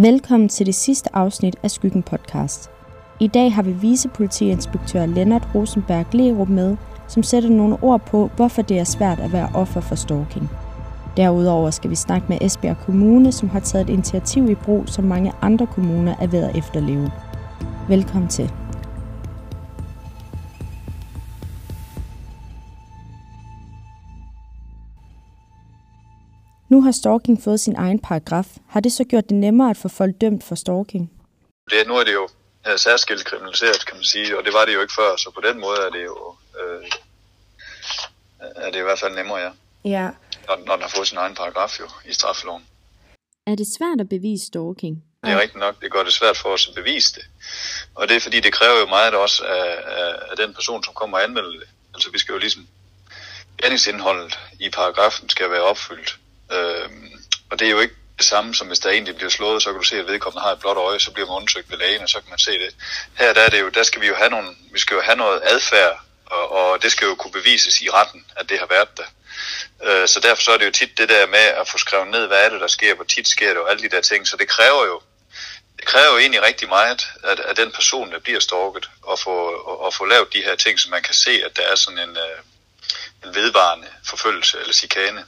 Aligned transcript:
Velkommen 0.00 0.48
til 0.48 0.66
det 0.66 0.74
sidste 0.74 1.16
afsnit 1.16 1.56
af 1.62 1.70
Skyggen 1.70 2.02
Podcast. 2.02 2.70
I 3.20 3.26
dag 3.26 3.54
har 3.54 3.62
vi 3.62 3.72
vicepolitiinspektør 3.72 5.06
Lennart 5.06 5.48
Rosenberg 5.54 6.14
Lerup 6.14 6.48
med, 6.48 6.76
som 7.08 7.22
sætter 7.22 7.50
nogle 7.50 7.76
ord 7.82 8.00
på, 8.06 8.30
hvorfor 8.36 8.62
det 8.62 8.78
er 8.78 8.84
svært 8.84 9.20
at 9.20 9.32
være 9.32 9.50
offer 9.54 9.80
for 9.80 9.94
stalking. 9.94 10.50
Derudover 11.16 11.70
skal 11.70 11.90
vi 11.90 11.94
snakke 11.94 12.26
med 12.28 12.38
Esbjerg 12.40 12.76
Kommune, 12.86 13.32
som 13.32 13.48
har 13.48 13.60
taget 13.60 13.90
et 13.90 13.92
initiativ 13.92 14.50
i 14.50 14.54
brug, 14.54 14.88
som 14.88 15.04
mange 15.04 15.32
andre 15.42 15.66
kommuner 15.66 16.14
er 16.20 16.26
ved 16.26 16.42
at 16.44 16.56
efterleve. 16.56 17.10
Velkommen 17.88 18.28
til. 18.28 18.52
Nu 26.68 26.82
har 26.82 26.92
stalking 26.92 27.42
fået 27.42 27.60
sin 27.60 27.76
egen 27.76 27.98
paragraf. 27.98 28.46
Har 28.68 28.80
det 28.80 28.92
så 28.92 29.04
gjort 29.04 29.28
det 29.28 29.36
nemmere 29.36 29.70
at 29.70 29.76
få 29.76 29.88
folk 29.88 30.14
dømt 30.20 30.44
for 30.44 30.54
stalking? 30.54 31.12
Det, 31.70 31.86
nu 31.86 31.96
er 31.96 32.04
det 32.04 32.12
jo 32.12 32.28
øh, 32.68 32.78
særskilt 32.78 33.24
kriminaliseret, 33.24 33.86
kan 33.86 33.96
man 33.96 34.04
sige, 34.04 34.38
og 34.38 34.44
det 34.44 34.52
var 34.52 34.64
det 34.64 34.74
jo 34.74 34.80
ikke 34.80 34.94
før, 34.94 35.16
så 35.16 35.30
på 35.34 35.40
den 35.48 35.60
måde 35.60 35.78
er 35.86 35.90
det 35.90 36.04
jo, 36.04 36.34
øh, 36.60 36.84
er 38.40 38.70
det 38.70 38.78
i 38.78 38.82
hvert 38.82 38.98
fald 38.98 39.14
nemmere, 39.14 39.38
ja. 39.38 39.50
Ja. 39.84 40.10
Når, 40.48 40.56
når 40.66 40.72
den 40.72 40.82
har 40.82 40.92
fået 40.96 41.08
sin 41.08 41.18
egen 41.18 41.34
paragraf 41.34 41.80
jo 41.80 41.88
i 42.10 42.12
straffeloven. 42.12 42.66
Er 43.46 43.54
det 43.54 43.66
svært 43.78 44.00
at 44.00 44.08
bevise 44.08 44.46
stalking? 44.46 45.04
Det 45.24 45.32
er 45.32 45.40
rigtigt 45.40 45.60
nok, 45.60 45.82
det 45.82 45.92
gør 45.92 46.02
det 46.02 46.12
svært 46.12 46.36
for 46.36 46.48
os 46.48 46.68
at 46.68 46.74
bevise 46.74 47.14
det. 47.14 47.24
Og 47.94 48.08
det 48.08 48.16
er 48.16 48.20
fordi, 48.20 48.40
det 48.40 48.52
kræver 48.52 48.78
jo 48.80 48.86
meget 48.86 49.14
også 49.14 49.44
af, 49.44 49.70
af, 49.98 50.14
af 50.30 50.36
den 50.36 50.54
person, 50.54 50.84
som 50.84 50.94
kommer 50.94 51.18
og 51.18 51.24
anmelder 51.24 51.50
det. 51.50 51.68
Altså 51.94 52.10
vi 52.10 52.18
skal 52.18 52.32
jo 52.32 52.38
ligesom, 52.38 52.66
gerningsindholdet 53.62 54.38
i 54.60 54.70
paragrafen 54.70 55.28
skal 55.28 55.50
være 55.50 55.62
opfyldt. 55.62 56.18
Øh, 56.52 56.88
og 57.50 57.58
det 57.58 57.66
er 57.66 57.70
jo 57.70 57.80
ikke 57.80 57.94
det 58.18 58.26
samme 58.26 58.54
som 58.54 58.66
hvis 58.66 58.78
der 58.78 58.90
egentlig 58.90 59.16
bliver 59.16 59.30
slået, 59.30 59.62
så 59.62 59.70
kan 59.70 59.80
du 59.80 59.86
se, 59.86 59.98
at 59.98 60.06
vedkommende 60.06 60.42
har 60.42 60.52
et 60.52 60.60
blåt 60.60 60.76
øje, 60.76 61.00
så 61.00 61.10
bliver 61.10 61.26
man 61.26 61.36
undersøgt 61.36 61.70
ved 61.70 61.78
lægen, 61.78 62.02
og 62.02 62.08
så 62.08 62.20
kan 62.20 62.30
man 62.30 62.38
se 62.38 62.52
det. 62.52 62.74
Her 63.14 63.32
der 63.32 63.40
er 63.40 63.48
det 63.48 63.60
jo, 63.60 63.68
der 63.68 63.82
skal 63.82 64.00
vi 64.00 64.06
jo 64.06 64.14
have 64.14 64.30
nogle, 64.30 64.56
vi 64.72 64.78
skal 64.78 64.94
jo 64.94 65.00
have 65.00 65.16
noget 65.16 65.40
adfærd, 65.44 66.00
og, 66.26 66.52
og 66.52 66.82
det 66.82 66.92
skal 66.92 67.06
jo 67.06 67.14
kunne 67.14 67.32
bevises 67.32 67.80
i 67.80 67.90
retten, 67.90 68.24
at 68.36 68.48
det 68.48 68.58
har 68.58 68.66
været 68.66 68.96
der. 68.96 69.08
Øh, 69.84 70.08
så 70.08 70.20
derfor 70.20 70.42
så 70.42 70.52
er 70.52 70.58
det 70.58 70.66
jo 70.66 70.70
tit 70.70 70.98
det 70.98 71.08
der 71.08 71.26
med 71.26 71.46
at 71.60 71.68
få 71.68 71.78
skrevet 71.78 72.08
ned, 72.08 72.26
hvad 72.26 72.44
er 72.44 72.48
det, 72.48 72.60
der 72.60 72.66
sker, 72.66 72.94
hvor 72.94 73.04
tit 73.04 73.28
sker 73.28 73.48
det, 73.48 73.58
og 73.62 73.70
alle 73.70 73.82
de 73.82 73.96
der 73.96 74.00
ting. 74.00 74.28
Så 74.28 74.36
det 74.36 74.48
kræver 74.48 74.86
jo, 74.86 75.00
det 75.76 75.86
kræver 75.86 76.12
jo 76.12 76.18
egentlig 76.18 76.42
rigtig 76.42 76.68
meget, 76.68 77.08
at, 77.24 77.40
at 77.40 77.56
den 77.56 77.70
person, 77.70 78.12
der 78.12 78.18
bliver 78.18 78.40
stalket, 78.40 78.90
og 79.02 79.18
få, 79.18 79.34
og, 79.70 79.80
og 79.80 79.94
få 79.94 80.04
lavet 80.04 80.32
de 80.32 80.42
her 80.42 80.56
ting, 80.56 80.80
så 80.80 80.90
man 80.90 81.02
kan 81.02 81.14
se, 81.14 81.30
at 81.30 81.56
der 81.56 81.62
er 81.62 81.74
sådan 81.74 81.98
en, 81.98 82.16
øh, 82.16 82.38
en 83.24 83.34
vedvarende 83.34 83.88
forfølgelse 84.04 84.60
eller 84.60 84.72
chikane. 84.72 85.24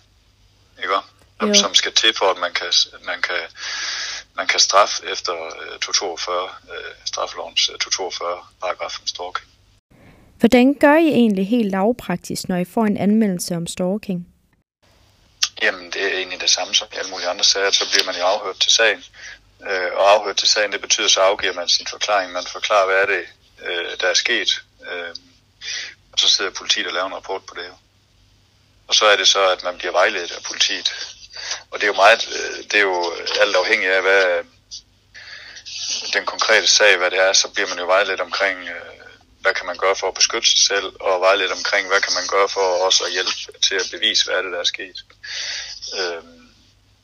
Ikke? 0.83 0.95
Som, 1.41 1.55
som 1.55 1.75
skal 1.75 1.93
til 1.93 2.15
for, 2.19 2.27
at 2.27 2.39
man 2.39 2.53
kan, 2.53 2.73
man 3.07 3.23
kan, 3.23 3.43
man 4.37 4.47
kan 4.47 4.61
straffe 4.61 5.03
efter 5.13 5.33
uh, 5.33 5.79
242, 5.81 6.45
uh, 6.45 6.51
straffelovens 7.05 7.71
uh, 7.71 7.77
242 7.79 8.45
paragraf 8.63 9.01
om 9.01 9.07
stalking. 9.07 9.47
Hvordan 10.41 10.75
gør 10.75 10.97
I 10.97 11.09
egentlig 11.09 11.49
helt 11.49 11.71
lavpraktisk, 11.71 12.49
når 12.49 12.57
I 12.57 12.65
får 12.65 12.85
en 12.87 12.97
anmeldelse 12.97 13.57
om 13.57 13.67
stalking? 13.67 14.27
Jamen, 15.63 15.91
det 15.93 16.03
er 16.05 16.19
egentlig 16.19 16.41
det 16.41 16.51
samme 16.51 16.75
som 16.75 16.89
i 16.93 16.97
alle 16.97 17.11
mulige 17.11 17.29
andre 17.29 17.45
sager. 17.45 17.71
Så 17.71 17.85
bliver 17.91 18.07
man 18.07 18.17
jo 18.17 18.25
afhørt 18.25 18.61
til 18.61 18.73
sagen. 18.73 19.05
Øh, 19.69 19.91
og 19.97 20.13
afhørt 20.13 20.37
til 20.37 20.49
sagen, 20.49 20.73
det 20.73 20.81
betyder, 20.81 21.09
så 21.09 21.21
afgiver 21.21 21.53
man 21.53 21.69
sin 21.69 21.87
forklaring. 21.91 22.33
Man 22.33 22.47
forklarer, 22.53 22.87
hvad 22.87 22.97
er 22.97 23.07
det, 23.07 23.25
øh, 23.67 24.01
der 24.01 24.07
er 24.07 24.15
sket. 24.15 24.51
Øh, 24.91 25.15
og 26.13 26.19
så 26.19 26.29
sidder 26.29 26.51
politiet 26.51 26.87
og 26.87 26.93
laver 26.93 27.07
en 27.07 27.15
rapport 27.15 27.43
på 27.45 27.55
det. 27.55 27.67
Og 28.91 28.95
så 28.95 29.05
er 29.07 29.17
det 29.17 29.29
så, 29.29 29.43
at 29.49 29.63
man 29.63 29.79
bliver 29.79 29.93
vejledet 29.93 30.31
af 30.31 30.43
politiet. 30.43 30.89
Og 31.71 31.75
det 31.79 31.83
er 31.83 31.93
jo 31.95 32.03
meget, 32.05 32.23
øh, 32.37 32.65
det 32.71 32.75
er 32.75 32.87
jo 32.91 33.13
øh, 33.13 33.29
alt 33.41 33.57
afhængigt 33.57 33.93
af, 33.93 34.03
hvad 34.03 34.45
den 36.13 36.27
konkrete 36.27 36.67
sag, 36.67 36.97
hvad 36.97 37.11
det 37.11 37.19
er, 37.19 37.33
så 37.33 37.49
bliver 37.49 37.69
man 37.69 37.79
jo 37.79 37.87
vejledt 37.87 38.21
omkring, 38.21 38.59
øh, 38.69 39.01
hvad 39.41 39.55
kan 39.55 39.67
man 39.67 39.77
gøre 39.77 39.97
for 39.97 40.09
at 40.09 40.15
beskytte 40.15 40.49
sig 40.49 40.61
selv, 40.71 40.93
og 41.01 41.21
vejledt 41.21 41.53
omkring, 41.53 41.89
hvad 41.89 42.01
kan 42.01 42.15
man 42.15 42.27
gøre 42.27 42.49
for 42.49 42.67
også 42.87 43.05
at 43.05 43.13
hjælpe 43.13 43.33
til 43.67 43.75
at 43.75 43.89
bevise, 43.93 44.25
hvad 44.25 44.35
er 44.39 44.43
det, 44.43 44.53
der 44.53 44.61
er 44.61 44.73
sket. 44.75 44.99
Øhm, 45.99 46.49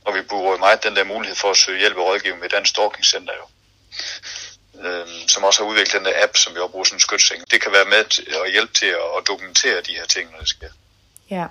og 0.04 0.14
vi 0.14 0.22
bruger 0.22 0.52
jo 0.52 0.58
meget 0.58 0.84
den 0.84 0.96
der 0.96 1.04
mulighed 1.04 1.36
for 1.36 1.50
at 1.50 1.56
søge 1.56 1.78
hjælp 1.78 1.96
og 1.96 2.06
rådgivning 2.06 2.40
med 2.40 2.48
Dansk 2.48 2.70
Stalking 2.70 3.06
Center 3.06 3.34
jo. 3.40 3.46
Øhm, 4.86 5.28
som 5.28 5.44
også 5.44 5.62
har 5.62 5.70
udviklet 5.70 5.98
den 5.98 6.04
der 6.04 6.22
app, 6.24 6.36
som 6.36 6.54
vi 6.54 6.58
også 6.58 6.72
bruger 6.72 6.84
som 6.84 6.98
skytsing. 6.98 7.50
Det 7.50 7.60
kan 7.62 7.72
være 7.72 7.84
med 7.84 7.98
at 8.44 8.50
hjælpe 8.50 8.72
til 8.72 8.86
at 8.86 9.22
dokumentere 9.26 9.80
de 9.80 9.92
her 9.98 10.06
ting, 10.06 10.30
når 10.32 10.38
det 10.38 10.48
sker. 10.48 10.70
Ja. 11.30 11.46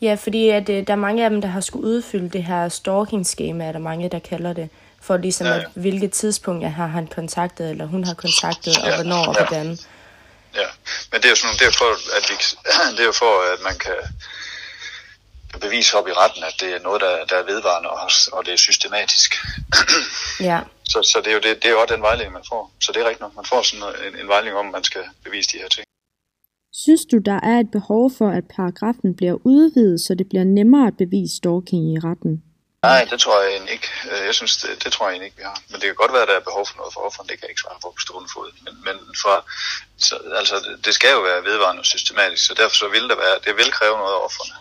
Ja, 0.00 0.14
fordi 0.14 0.48
at, 0.48 0.68
øh, 0.68 0.86
der 0.86 0.92
er 0.92 0.96
mange 0.96 1.24
af 1.24 1.30
dem, 1.30 1.40
der 1.40 1.48
har 1.48 1.60
skulle 1.60 1.86
udfylde 1.86 2.28
det 2.28 2.44
her 2.44 2.68
stalking-skema, 2.68 3.64
er 3.64 3.72
der 3.72 3.78
mange, 3.78 4.08
der 4.08 4.18
kalder 4.18 4.52
det, 4.52 4.68
for 5.02 5.16
ligesom 5.16 5.46
ja, 5.46 5.52
ja. 5.52 5.58
at 5.58 5.66
hvilket 5.74 6.12
tidspunkt 6.12 6.62
jeg 6.62 6.72
har 6.72 6.86
han 6.86 7.06
kontaktet, 7.06 7.70
eller 7.70 7.86
hun 7.86 8.04
har 8.04 8.14
kontaktet, 8.14 8.78
og 8.78 8.88
ja, 8.88 8.94
hvornår 8.94 9.26
og 9.26 9.34
ja. 9.34 9.46
hvordan. 9.46 9.78
Ja, 10.54 10.66
men 11.12 11.20
det 11.20 11.24
er 11.24 11.30
jo 11.30 11.34
sådan, 11.34 11.56
det 11.56 11.66
er 11.66 11.72
for, 11.78 12.16
at 12.16 12.24
vi, 12.30 12.34
det 12.96 13.06
er 13.06 13.12
for, 13.12 13.52
at 13.52 13.60
man 13.62 13.78
kan, 13.78 13.94
bevise 15.58 15.96
op 15.96 16.08
i 16.08 16.12
retten, 16.12 16.44
at 16.44 16.54
det 16.60 16.74
er 16.74 16.78
noget, 16.78 17.00
der, 17.00 17.24
der 17.24 17.36
er 17.36 17.42
vedvarende, 17.42 17.90
og, 17.90 18.10
og 18.32 18.46
det 18.46 18.52
er 18.52 18.56
systematisk. 18.56 19.36
ja. 20.50 20.60
Så, 20.84 21.02
så 21.12 21.20
det 21.24 21.26
er 21.26 21.32
jo 21.32 21.40
det, 21.40 21.62
det 21.62 21.64
er 21.64 21.70
jo 21.70 21.80
også 21.80 21.94
den 21.94 22.02
vejledning, 22.02 22.32
man 22.32 22.44
får. 22.48 22.72
Så 22.80 22.92
det 22.92 23.00
er 23.00 23.04
rigtigt 23.04 23.20
nok, 23.20 23.36
man 23.36 23.44
får 23.44 23.62
sådan 23.62 23.94
en, 24.06 24.20
en 24.20 24.28
vejledning 24.28 24.56
om, 24.56 24.66
at 24.66 24.72
man 24.72 24.84
skal 24.84 25.04
bevise 25.24 25.50
de 25.52 25.58
her 25.58 25.68
ting. 25.68 25.86
Synes 26.72 27.04
du, 27.12 27.18
der 27.18 27.40
er 27.42 27.60
et 27.60 27.70
behov 27.70 28.10
for, 28.18 28.28
at 28.38 28.44
paragrafen 28.56 29.16
bliver 29.16 29.36
udvidet, 29.44 30.00
så 30.00 30.14
det 30.14 30.28
bliver 30.28 30.44
nemmere 30.44 30.86
at 30.86 30.96
bevise 30.96 31.36
stalking 31.36 31.82
i 31.94 31.98
retten? 31.98 32.42
Nej, 32.82 33.02
det 33.10 33.20
tror 33.20 33.42
jeg 33.42 33.50
egentlig 33.52 33.72
ikke. 33.78 33.90
Øh, 34.12 34.26
jeg 34.28 34.34
synes, 34.34 34.56
det, 34.62 34.84
det 34.84 34.92
tror 34.92 35.04
jeg 35.06 35.12
egentlig 35.12 35.28
ikke, 35.30 35.40
vi 35.42 35.48
har. 35.50 35.58
Men 35.70 35.76
det 35.80 35.86
kan 35.86 36.02
godt 36.02 36.12
være, 36.12 36.22
at 36.22 36.28
der 36.28 36.36
er 36.38 36.50
behov 36.50 36.64
for 36.66 36.76
noget 36.80 36.92
for 36.94 37.00
offeren. 37.08 37.28
Det 37.28 37.34
kan 37.36 37.44
jeg 37.46 37.52
ikke 37.52 37.64
svare 37.64 37.82
på 37.82 37.88
på 37.96 38.00
stående 38.06 38.30
fod. 38.34 38.48
Men, 38.64 38.74
men 38.86 38.96
for, 39.22 39.34
så, 40.06 40.14
altså, 40.40 40.56
det 40.84 40.92
skal 40.98 41.12
jo 41.16 41.20
være 41.30 41.44
vedvarende 41.50 41.80
og 41.84 41.90
systematisk, 41.94 42.42
så 42.46 42.54
derfor 42.60 42.76
så 42.82 42.88
vil 42.88 43.06
det 43.10 43.18
være, 43.24 43.36
det 43.46 43.54
vil 43.60 43.70
kræve 43.78 43.96
noget 44.02 44.14
af 44.18 44.24
offerne. 44.28 44.56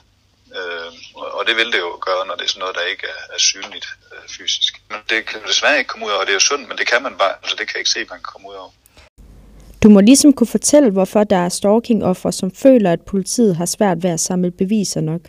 Øh, 0.57 0.91
og 1.37 1.41
det 1.47 1.55
vil 1.59 1.69
det 1.73 1.79
jo 1.85 1.91
gøre, 2.07 2.23
når 2.27 2.35
det 2.35 2.45
er 2.45 2.53
sådan 2.53 2.63
noget, 2.65 2.75
der 2.79 2.91
ikke 2.93 3.07
er, 3.15 3.21
er 3.35 3.41
synligt 3.49 3.87
øh, 4.11 4.25
fysisk. 4.37 4.73
Men 4.89 4.99
det 5.09 5.19
kan 5.29 5.39
desværre 5.51 5.77
ikke 5.79 5.91
komme 5.91 6.05
ud 6.05 6.11
over, 6.11 6.21
og 6.21 6.25
det 6.25 6.33
er 6.33 6.39
jo 6.41 6.49
sundt, 6.51 6.67
men 6.69 6.77
det 6.77 6.87
kan 6.91 7.01
man 7.03 7.17
bare, 7.21 7.33
altså 7.41 7.55
det 7.57 7.63
kan 7.67 7.73
jeg 7.75 7.83
ikke 7.83 7.95
se, 7.97 7.99
man 8.13 8.21
kan 8.23 8.31
komme 8.33 8.49
ud 8.51 8.55
af. 8.63 8.67
Du 9.83 9.89
må 9.89 9.99
ligesom 9.99 10.33
kunne 10.33 10.47
fortælle, 10.47 10.89
hvorfor 10.89 11.23
der 11.23 11.35
er 11.35 11.49
stalking-offer, 11.49 12.31
som 12.31 12.51
føler, 12.51 12.91
at 12.91 13.01
politiet 13.01 13.55
har 13.55 13.65
svært 13.65 14.03
ved 14.03 14.09
at 14.09 14.19
samle 14.19 14.51
beviser 14.51 15.01
nok. 15.01 15.21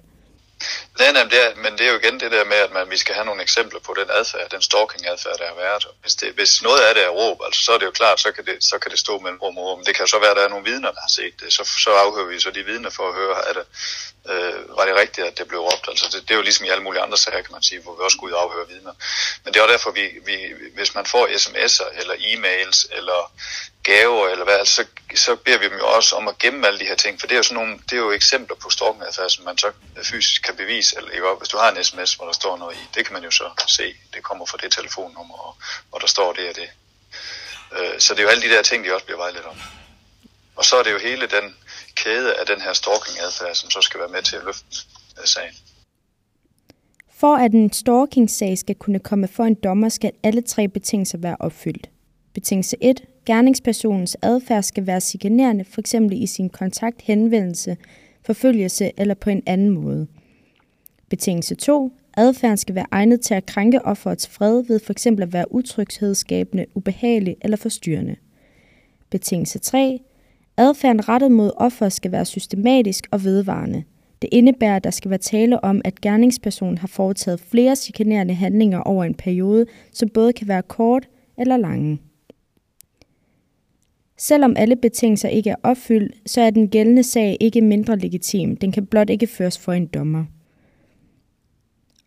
Nej, 1.00 1.12
nej, 1.12 1.24
det 1.24 1.40
er, 1.46 1.50
men 1.64 1.72
det 1.78 1.86
er 1.86 1.92
jo 1.92 1.98
igen 1.98 2.20
det 2.20 2.30
der 2.32 2.44
med, 2.44 2.56
at 2.56 2.72
man, 2.72 2.90
vi 2.90 2.96
skal 2.96 3.14
have 3.14 3.24
nogle 3.24 3.42
eksempler 3.42 3.80
på 3.80 3.94
den 3.98 4.08
adfærd, 4.18 4.50
den 4.50 4.62
stalking-adfærd, 4.62 5.38
der 5.38 5.46
har 5.46 5.54
været. 5.54 5.86
Hvis, 6.02 6.14
det, 6.14 6.28
hvis 6.32 6.62
noget 6.62 6.80
af 6.80 6.94
det 6.94 7.04
er 7.04 7.08
råb, 7.08 7.38
altså, 7.46 7.64
så 7.64 7.72
er 7.72 7.78
det 7.78 7.86
jo 7.86 7.90
klart, 7.90 8.20
så 8.20 8.32
kan 8.32 8.44
det, 8.46 8.56
så 8.64 8.78
kan 8.78 8.90
det 8.90 8.98
stå 8.98 9.18
mellem 9.18 9.38
rum 9.38 9.58
og 9.58 9.64
rum. 9.64 9.84
Det 9.84 9.94
kan 9.96 10.06
så 10.06 10.18
være, 10.18 10.30
at 10.30 10.36
der 10.36 10.44
er 10.44 10.48
nogle 10.48 10.70
vidner, 10.70 10.90
der 10.90 11.00
har 11.00 11.12
set 11.18 11.34
det. 11.40 11.52
Så, 11.52 11.64
så 11.84 11.90
afhører 11.90 12.26
vi 12.26 12.40
så 12.40 12.50
de 12.50 12.62
vidner 12.64 12.90
for 12.90 13.08
at 13.08 13.14
høre, 13.14 13.48
at, 13.48 13.54
det, 13.56 13.66
øh, 14.32 14.76
var 14.76 14.84
det 14.84 14.94
rigtigt, 14.96 15.26
at 15.26 15.38
det 15.38 15.48
blev 15.48 15.60
råbt. 15.60 15.88
Altså, 15.88 16.06
det, 16.12 16.22
det, 16.22 16.30
er 16.30 16.38
jo 16.40 16.42
ligesom 16.42 16.66
i 16.66 16.68
alle 16.68 16.84
mulige 16.84 17.02
andre 17.02 17.18
sager, 17.18 17.42
kan 17.42 17.52
man 17.52 17.62
sige, 17.62 17.80
hvor 17.80 17.94
vi 17.96 18.02
også 18.02 18.18
går 18.18 18.26
ud 18.26 18.32
og 18.32 18.42
afhører 18.42 18.66
vidner. 18.66 18.92
Men 19.44 19.54
det 19.54 19.60
er 19.60 19.64
jo 19.64 19.72
derfor, 19.72 19.90
vi, 19.90 20.06
vi, 20.26 20.36
hvis 20.74 20.94
man 20.94 21.06
får 21.06 21.26
sms'er 21.26 22.00
eller 22.00 22.14
e-mails 22.14 22.96
eller 22.96 23.32
gaver 23.82 24.28
eller 24.28 24.44
hvad, 24.44 24.54
altså, 24.54 24.74
så, 24.74 24.84
så 25.24 25.36
beder 25.36 25.58
vi 25.58 25.68
dem 25.68 25.78
jo 25.78 25.86
også 25.86 26.16
om 26.16 26.28
at 26.28 26.38
gemme 26.38 26.66
alle 26.66 26.78
de 26.78 26.84
her 26.84 26.94
ting, 26.94 27.20
for 27.20 27.26
det 27.26 27.34
er 27.34 27.38
jo 27.38 27.42
sådan 27.42 27.64
nogle, 27.64 27.78
det 27.90 27.92
er 27.92 27.96
jo 28.06 28.12
eksempler 28.12 28.56
på 28.56 28.70
stalking-adfærd, 28.70 29.30
som 29.30 29.44
man 29.44 29.58
så 29.58 29.72
fysisk 30.02 30.42
kan 30.42 30.56
bevise, 30.56 30.89
eller 30.96 31.10
ikke, 31.10 31.26
hvis 31.38 31.48
du 31.48 31.56
har 31.56 31.70
en 31.70 31.84
sms, 31.84 32.14
hvor 32.14 32.26
der 32.26 32.32
står 32.32 32.56
noget 32.56 32.76
i, 32.76 32.88
det 32.94 33.06
kan 33.06 33.12
man 33.12 33.24
jo 33.24 33.30
så 33.30 33.50
se, 33.66 33.94
det 34.14 34.22
kommer 34.22 34.46
fra 34.46 34.58
det 34.62 34.72
telefonnummer, 34.72 35.34
og, 35.34 35.56
og 35.92 36.00
der 36.00 36.06
står 36.06 36.32
det 36.32 36.48
og 36.48 36.56
det. 36.56 36.70
Øh, 37.76 38.00
så 38.00 38.14
det 38.14 38.20
er 38.20 38.22
jo 38.22 38.28
alle 38.28 38.42
de 38.42 38.54
der 38.54 38.62
ting, 38.62 38.84
de 38.84 38.94
også 38.94 39.06
bliver 39.06 39.18
vejledt 39.18 39.44
om. 39.44 39.56
Og 40.56 40.64
så 40.64 40.76
er 40.76 40.82
det 40.82 40.92
jo 40.92 40.98
hele 40.98 41.26
den 41.26 41.56
kæde 41.94 42.34
af 42.34 42.46
den 42.46 42.60
her 42.60 42.72
stalking-adfærd, 42.72 43.54
som 43.54 43.70
så 43.70 43.80
skal 43.82 44.00
være 44.00 44.08
med 44.08 44.22
til 44.22 44.36
at 44.36 44.44
løfte 44.44 44.76
øh, 45.20 45.26
sagen. 45.26 45.54
For 47.20 47.36
at 47.36 47.52
en 47.52 47.72
stalking-sag 47.72 48.58
skal 48.58 48.74
kunne 48.74 48.98
komme 48.98 49.28
for 49.28 49.44
en 49.44 49.54
dommer, 49.54 49.88
skal 49.88 50.12
alle 50.22 50.42
tre 50.42 50.68
betingelser 50.68 51.18
være 51.18 51.36
opfyldt. 51.40 51.90
Betingelse 52.34 52.76
1. 52.80 53.00
Gerningspersonens 53.26 54.16
adfærd 54.22 54.62
skal 54.62 54.86
være 54.86 55.00
chikanerende, 55.00 55.64
f.eks. 55.64 55.94
i 56.12 56.26
sin 56.26 56.50
kontakt, 56.50 57.02
henvendelse, 57.02 57.76
forfølgelse 58.26 58.90
eller 58.96 59.14
på 59.14 59.30
en 59.30 59.42
anden 59.46 59.70
måde. 59.70 60.06
Betingelse 61.10 61.54
2. 61.54 61.92
Adfærden 62.16 62.56
skal 62.56 62.74
være 62.74 62.86
egnet 62.90 63.20
til 63.20 63.34
at 63.34 63.46
krænke 63.46 63.84
offerets 63.84 64.28
fred 64.28 64.64
ved 64.64 64.80
f.eks. 64.80 65.06
at 65.06 65.32
være 65.32 65.54
utryghedsskabende, 65.54 66.66
ubehagelig 66.74 67.36
eller 67.40 67.56
forstyrrende. 67.56 68.16
Betingelse 69.10 69.58
3. 69.58 70.00
Adfærden 70.56 71.08
rettet 71.08 71.32
mod 71.32 71.50
offer 71.56 71.88
skal 71.88 72.12
være 72.12 72.24
systematisk 72.24 73.06
og 73.10 73.24
vedvarende. 73.24 73.84
Det 74.22 74.28
indebærer, 74.32 74.76
at 74.76 74.84
der 74.84 74.90
skal 74.90 75.10
være 75.10 75.18
tale 75.18 75.64
om, 75.64 75.80
at 75.84 76.00
gerningspersonen 76.00 76.78
har 76.78 76.88
foretaget 76.88 77.40
flere 77.40 77.76
chikanerende 77.76 78.34
handlinger 78.34 78.78
over 78.78 79.04
en 79.04 79.14
periode, 79.14 79.66
som 79.92 80.08
både 80.08 80.32
kan 80.32 80.48
være 80.48 80.62
kort 80.62 81.08
eller 81.38 81.56
lange. 81.56 81.98
Selvom 84.18 84.54
alle 84.56 84.76
betingelser 84.76 85.28
ikke 85.28 85.50
er 85.50 85.56
opfyldt, 85.62 86.30
så 86.30 86.40
er 86.40 86.50
den 86.50 86.68
gældende 86.68 87.02
sag 87.02 87.36
ikke 87.40 87.60
mindre 87.60 87.98
legitim. 87.98 88.56
Den 88.56 88.72
kan 88.72 88.86
blot 88.86 89.10
ikke 89.10 89.26
føres 89.26 89.58
for 89.58 89.72
en 89.72 89.86
dommer. 89.86 90.24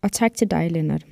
Og 0.04 0.12
tak 0.12 0.34
til 0.34 0.50
dig, 0.50 0.70
Lennart. 0.70 1.06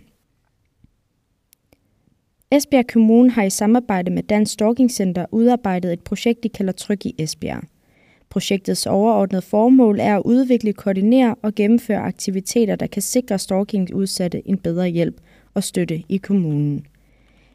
Esbjerg 2.50 2.86
Kommune 2.86 3.30
har 3.30 3.42
i 3.42 3.50
samarbejde 3.50 4.10
med 4.10 4.22
Dansk 4.22 4.52
Stalking 4.52 4.90
Center 4.90 5.26
udarbejdet 5.30 5.92
et 5.92 6.00
projekt, 6.00 6.42
de 6.42 6.48
kalder 6.48 6.72
Tryg 6.72 7.06
i 7.06 7.14
Esbjerg. 7.18 7.62
Projektets 8.30 8.86
overordnede 8.86 9.42
formål 9.42 10.00
er 10.00 10.16
at 10.16 10.22
udvikle, 10.24 10.72
koordinere 10.72 11.34
og 11.42 11.54
gennemføre 11.54 11.98
aktiviteter, 11.98 12.76
der 12.76 12.86
kan 12.86 13.02
sikre 13.02 13.38
stalking 13.38 13.94
udsatte 13.94 14.48
en 14.48 14.58
bedre 14.58 14.88
hjælp 14.88 15.20
og 15.54 15.64
støtte 15.64 16.02
i 16.08 16.16
kommunen. 16.16 16.86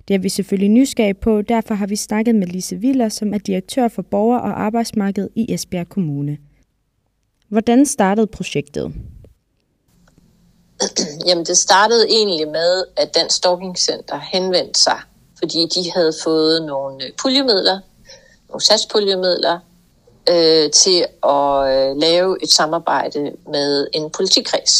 Det 0.07 0.13
er 0.13 0.19
vi 0.19 0.30
selvfølgelig 0.30 0.69
nysgerrige 0.69 1.13
på, 1.13 1.42
derfor 1.42 1.74
har 1.74 1.88
vi 1.88 1.95
snakket 1.95 2.36
med 2.36 2.48
Lise 2.48 2.75
Viller, 2.75 3.10
som 3.10 3.33
er 3.33 3.38
direktør 3.38 3.88
for 3.88 4.01
borger- 4.01 4.40
og 4.40 4.62
arbejdsmarked 4.62 5.30
i 5.36 5.54
Esbjerg 5.54 5.90
Kommune. 5.90 6.38
Hvordan 7.48 7.86
startede 7.86 8.28
projektet? 8.28 8.94
Jamen, 11.25 11.46
det 11.46 11.58
startede 11.58 12.10
egentlig 12.10 12.48
med, 12.48 12.86
at 12.96 13.16
Dansk 13.16 13.36
Stalking 13.36 13.78
Center 13.78 14.19
henvendte 14.31 14.80
sig, 14.80 15.00
fordi 15.40 15.66
de 15.66 15.92
havde 15.92 16.14
fået 16.24 16.66
nogle 16.66 17.04
øh, 17.06 17.12
puljemidler, 17.22 17.80
nogle 18.50 18.62
satspuljemidler, 18.62 19.60
øh, 20.30 20.72
til 20.72 21.06
at 21.24 21.68
øh, 21.69 21.98
lave 21.98 22.44
et 22.44 22.52
samarbejde 22.52 23.31
med 23.52 23.88
en 23.94 24.10
politikreds. 24.10 24.72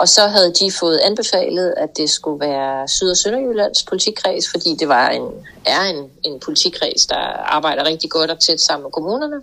Og 0.00 0.08
så 0.08 0.28
havde 0.28 0.52
de 0.52 0.72
fået 0.72 0.98
anbefalet, 0.98 1.74
at 1.76 1.96
det 1.96 2.10
skulle 2.10 2.40
være 2.40 2.88
Syd- 2.88 3.10
og 3.10 3.16
Sønderjyllands 3.16 3.82
politikreds, 3.82 4.50
fordi 4.50 4.74
det 4.74 4.88
var 4.88 5.08
en, 5.08 5.22
er 5.66 5.82
en, 5.82 6.10
en 6.22 6.40
politikreds, 6.40 7.06
der 7.06 7.16
arbejder 7.56 7.84
rigtig 7.84 8.10
godt 8.10 8.30
og 8.30 8.40
tæt 8.40 8.60
sammen 8.60 8.82
med 8.82 8.92
kommunerne. 8.92 9.42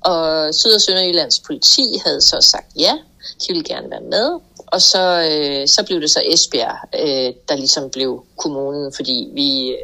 Og 0.00 0.54
Syd- 0.54 0.74
og 0.74 0.80
Sønderjyllands 0.80 1.40
politi 1.40 2.00
havde 2.04 2.20
så 2.20 2.38
sagt 2.40 2.66
ja, 2.76 2.98
de 3.40 3.46
ville 3.48 3.64
gerne 3.64 3.90
være 3.90 4.00
med. 4.00 4.40
Og 4.72 4.82
så, 4.82 5.28
øh, 5.30 5.68
så 5.68 5.84
blev 5.86 6.00
det 6.00 6.10
så 6.10 6.22
Esbjerg, 6.26 6.78
øh, 6.94 7.34
der 7.48 7.56
ligesom 7.56 7.90
blev 7.90 8.24
kommunen, 8.36 8.92
fordi 8.92 9.30
vi, 9.34 9.76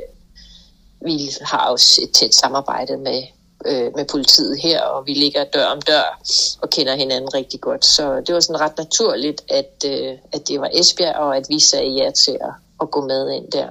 vi 1.04 1.30
har 1.40 1.68
også 1.68 2.00
et 2.02 2.10
tæt 2.10 2.34
samarbejde 2.34 2.96
med, 2.96 3.22
øh, 3.66 3.92
med 3.96 4.04
politiet 4.04 4.58
her, 4.62 4.82
og 4.82 5.06
vi 5.06 5.14
ligger 5.14 5.44
dør 5.44 5.66
om 5.66 5.80
dør 5.80 6.20
og 6.62 6.70
kender 6.70 6.94
hinanden 6.94 7.34
rigtig 7.34 7.60
godt. 7.60 7.84
Så 7.84 8.22
det 8.26 8.34
var 8.34 8.40
sådan 8.40 8.60
ret 8.60 8.78
naturligt, 8.78 9.42
at, 9.48 9.84
øh, 9.86 10.12
at 10.32 10.48
det 10.48 10.60
var 10.60 10.70
Esbjerg, 10.72 11.16
og 11.16 11.36
at 11.36 11.46
vi 11.48 11.60
sagde 11.60 11.90
ja 11.90 12.10
til 12.10 12.38
at, 12.40 12.52
at 12.80 12.90
gå 12.90 13.06
med 13.06 13.30
ind 13.30 13.50
der. 13.52 13.68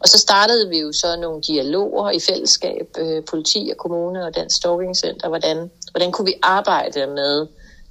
Og 0.00 0.08
så 0.08 0.18
startede 0.18 0.68
vi 0.68 0.78
jo 0.78 0.92
så 0.92 1.16
nogle 1.16 1.42
dialoger 1.42 2.10
i 2.10 2.20
fællesskab, 2.20 2.88
øh, 2.98 3.22
politi 3.24 3.68
og 3.72 3.76
kommune 3.76 4.24
og 4.26 4.34
Dansk 4.36 4.56
Stalking 4.56 4.96
Center, 4.96 5.28
hvordan, 5.28 5.70
hvordan 5.90 6.12
kunne 6.12 6.26
vi 6.26 6.34
arbejde 6.42 7.06
med 7.06 7.46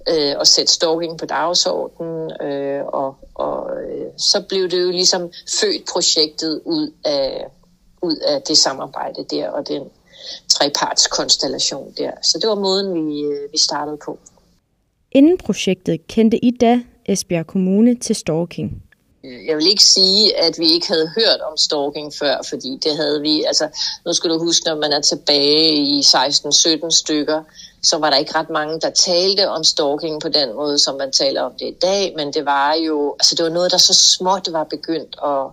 øh, 0.09 0.35
at 0.41 0.47
sætte 0.47 0.73
stalking 0.73 1.19
på 1.19 1.25
dagsordenen, 1.25 2.31
øh, 2.41 2.85
og, 2.85 3.15
og 3.33 3.69
øh, 3.83 4.05
så 4.17 4.44
blev 4.50 4.69
det 4.69 4.83
jo 4.83 4.91
ligesom 4.91 5.21
født 5.61 5.89
projektet 5.91 6.61
ud 6.65 6.91
af, 7.05 7.45
ud 8.01 8.15
af 8.15 8.41
det 8.41 8.57
samarbejde 8.57 9.23
der, 9.29 9.50
og 9.50 9.67
den 9.67 9.83
trepartskonstellation 10.50 11.94
der. 11.97 12.11
Så 12.21 12.39
det 12.41 12.50
var 12.50 12.55
måden, 12.55 13.07
vi, 13.07 13.21
øh, 13.21 13.51
vi 13.51 13.57
startede 13.57 13.97
på. 14.05 14.19
Inden 15.11 15.38
projektet 15.38 16.07
kendte 16.07 16.45
I 16.45 16.51
da 16.51 16.81
Esbjerg 17.05 17.47
Kommune 17.47 17.95
til 17.95 18.15
stalking. 18.15 18.83
Jeg 19.23 19.57
vil 19.57 19.67
ikke 19.67 19.83
sige, 19.83 20.37
at 20.37 20.59
vi 20.59 20.71
ikke 20.71 20.87
havde 20.87 21.11
hørt 21.17 21.41
om 21.51 21.57
stalking 21.57 22.13
før, 22.13 22.37
fordi 22.49 22.79
det 22.83 22.95
havde 22.95 23.21
vi, 23.21 23.43
altså 23.43 23.69
nu 24.05 24.13
skal 24.13 24.29
du 24.29 24.39
huske, 24.39 24.65
når 24.65 24.75
man 24.75 24.93
er 24.93 25.01
tilbage 25.01 25.75
i 25.75 25.99
16-17 25.99 26.89
stykker, 26.89 27.43
så 27.83 27.97
var 27.97 28.09
der 28.09 28.17
ikke 28.17 28.35
ret 28.35 28.49
mange, 28.49 28.79
der 28.79 28.89
talte 28.89 29.49
om 29.49 29.63
stalking 29.63 30.21
på 30.21 30.29
den 30.29 30.55
måde, 30.55 30.79
som 30.79 30.95
man 30.95 31.11
taler 31.11 31.41
om 31.41 31.51
det 31.59 31.65
i 31.65 31.77
dag, 31.81 32.13
men 32.15 32.33
det 32.33 32.45
var 32.45 32.73
jo, 32.73 33.15
altså 33.19 33.35
det 33.35 33.43
var 33.43 33.51
noget, 33.51 33.71
der 33.71 33.77
så 33.77 33.93
småt 33.93 34.47
var 34.51 34.63
begyndt 34.63 35.15
at, 35.25 35.45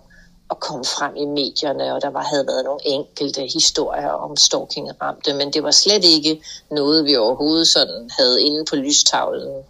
at 0.51 0.59
komme 0.59 0.85
frem 0.85 1.15
i 1.15 1.25
medierne, 1.25 1.93
og 1.95 2.01
der 2.01 2.09
var, 2.09 2.23
havde 2.23 2.47
været 2.47 2.65
nogle 2.65 2.79
enkelte 2.85 3.41
historier 3.53 4.09
om 4.09 4.37
stalking 4.37 5.01
ramte, 5.01 5.33
men 5.33 5.53
det 5.53 5.63
var 5.63 5.71
slet 5.71 6.03
ikke 6.03 6.43
noget, 6.71 7.05
vi 7.05 7.15
overhovedet 7.15 7.67
sådan 7.67 8.09
havde 8.19 8.41
inde 8.43 8.65
på 8.65 8.75
lystavlen. 8.75 9.63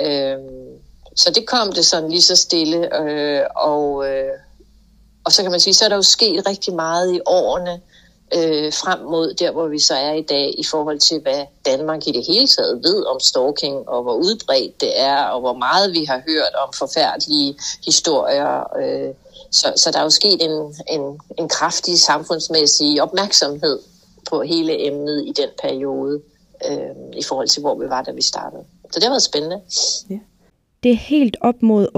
Øhm, 0.00 0.80
så 1.22 1.30
det 1.34 1.46
kom 1.46 1.72
det 1.72 1.86
sådan 1.86 2.10
lige 2.10 2.22
så 2.22 2.36
stille, 2.36 3.00
øh, 3.00 3.44
og, 3.56 4.08
øh, 4.08 4.32
og 5.24 5.32
så 5.32 5.42
kan 5.42 5.50
man 5.50 5.60
sige, 5.60 5.74
så 5.74 5.84
er 5.84 5.88
der 5.88 5.96
jo 5.96 6.02
sket 6.02 6.46
rigtig 6.46 6.74
meget 6.74 7.14
i 7.14 7.20
årene 7.26 7.80
øh, 8.34 8.72
frem 8.72 9.00
mod 9.00 9.34
der, 9.34 9.50
hvor 9.52 9.68
vi 9.68 9.78
så 9.78 9.94
er 9.94 10.12
i 10.12 10.22
dag, 10.22 10.54
i 10.58 10.64
forhold 10.64 10.98
til, 10.98 11.20
hvad 11.20 11.44
Danmark 11.66 12.06
i 12.06 12.12
det 12.12 12.26
hele 12.26 12.46
taget 12.46 12.82
ved 12.82 13.06
om 13.06 13.20
stalking, 13.20 13.88
og 13.88 14.02
hvor 14.02 14.14
udbredt 14.14 14.80
det 14.80 15.00
er, 15.00 15.22
og 15.22 15.40
hvor 15.40 15.52
meget 15.52 15.92
vi 15.92 16.04
har 16.04 16.22
hørt 16.28 16.54
om 16.64 16.72
forfærdelige 16.78 17.58
historier. 17.84 18.76
Øh, 18.82 19.14
så, 19.52 19.72
så 19.76 19.90
der 19.92 19.98
er 19.98 20.02
jo 20.02 20.10
sket 20.10 20.42
en, 20.42 20.74
en, 20.88 21.20
en 21.38 21.48
kraftig 21.48 22.00
samfundsmæssig 22.00 23.02
opmærksomhed 23.02 23.78
på 24.30 24.42
hele 24.42 24.86
emnet 24.86 25.24
i 25.26 25.32
den 25.32 25.48
periode, 25.62 26.20
øh, 26.70 27.18
i 27.20 27.22
forhold 27.22 27.48
til, 27.48 27.60
hvor 27.60 27.74
vi 27.74 27.88
var, 27.88 28.02
da 28.02 28.10
vi 28.10 28.22
startede. 28.22 28.64
Så 28.92 29.00
det 29.00 29.02
har 29.02 29.10
været 29.10 29.22
spændende. 29.22 29.60
Ja. 30.10 30.18
Det 30.82 30.90
er 30.92 30.96
helt 30.96 31.36
op 31.40 31.62
mod 31.62 31.88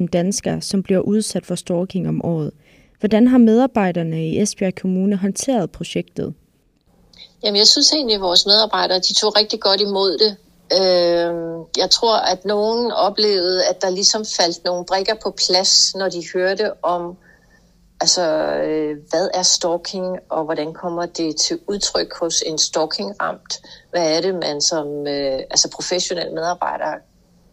98.000 0.00 0.06
danskere, 0.12 0.60
som 0.60 0.82
bliver 0.82 1.00
udsat 1.00 1.46
for 1.46 1.54
stalking 1.54 2.08
om 2.08 2.24
året. 2.24 2.50
Hvordan 3.00 3.28
har 3.28 3.38
medarbejderne 3.38 4.28
i 4.28 4.40
Esbjerg 4.40 4.74
Kommune 4.74 5.16
håndteret 5.16 5.70
projektet? 5.70 6.34
Jamen, 7.44 7.58
jeg 7.58 7.66
synes 7.66 7.92
egentlig, 7.92 8.14
at 8.14 8.20
vores 8.20 8.46
medarbejdere 8.46 8.98
de 8.98 9.14
tog 9.14 9.36
rigtig 9.36 9.60
godt 9.60 9.80
imod 9.80 10.18
det. 10.18 10.36
Øh, 10.72 11.34
jeg 11.82 11.90
tror, 11.90 12.16
at 12.16 12.44
nogen 12.44 12.92
oplevede, 12.92 13.64
at 13.66 13.82
der 13.82 13.90
ligesom 13.90 14.24
faldt 14.36 14.64
nogle 14.64 14.84
brikker 14.84 15.14
på 15.22 15.34
plads, 15.46 15.94
når 15.94 16.08
de 16.08 16.22
hørte 16.34 16.84
om, 16.84 17.16
altså, 18.00 18.22
øh, 18.66 18.96
hvad 19.10 19.28
er 19.34 19.42
stalking, 19.42 20.18
og 20.28 20.44
hvordan 20.44 20.74
kommer 20.74 21.06
det 21.06 21.36
til 21.36 21.58
udtryk 21.68 22.18
hos 22.20 22.42
en 22.46 22.58
stalking-ramt? 22.58 23.60
Hvad 23.90 24.16
er 24.16 24.20
det, 24.20 24.34
man 24.34 24.60
som 24.60 25.06
øh, 25.06 25.38
altså 25.50 25.70
professionel 25.70 26.34
medarbejder 26.34 26.92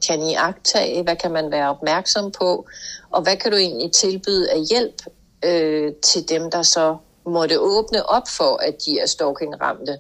kan 0.07 0.21
I 0.21 0.33
agtage? 0.35 1.03
Hvad 1.03 1.15
kan 1.15 1.31
man 1.31 1.51
være 1.51 1.69
opmærksom 1.69 2.31
på? 2.31 2.65
Og 3.11 3.21
hvad 3.21 3.37
kan 3.37 3.51
du 3.51 3.57
egentlig 3.57 3.91
tilbyde 3.91 4.51
af 4.51 4.57
hjælp 4.69 5.01
øh, 5.45 5.93
til 5.93 6.29
dem, 6.29 6.51
der 6.51 6.61
så 6.61 6.97
måtte 7.25 7.59
åbne 7.59 8.09
op 8.09 8.27
for, 8.37 8.57
at 8.63 8.75
de 8.85 8.99
er 8.99 9.05
stalking-ramte? 9.05 9.97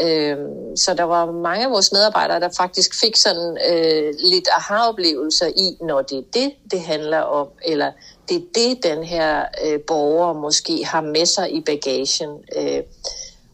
Øh, 0.00 0.36
så 0.76 0.94
der 0.94 1.02
var 1.02 1.32
mange 1.32 1.64
af 1.64 1.70
vores 1.70 1.92
medarbejdere, 1.92 2.40
der 2.40 2.48
faktisk 2.56 3.00
fik 3.00 3.16
sådan 3.16 3.58
øh, 3.70 4.14
lidt 4.18 4.48
aha-oplevelser 4.56 5.46
i, 5.46 5.76
når 5.80 6.02
det 6.02 6.18
er 6.18 6.22
det, 6.34 6.52
det 6.70 6.80
handler 6.80 7.18
om, 7.20 7.48
eller 7.64 7.92
det 8.28 8.36
er 8.36 8.46
det, 8.54 8.82
den 8.82 9.04
her 9.04 9.44
øh, 9.64 9.80
borger 9.86 10.32
måske 10.32 10.84
har 10.84 11.00
med 11.00 11.26
sig 11.26 11.52
i 11.52 11.60
bagagen. 11.60 12.30
Øh, 12.56 12.82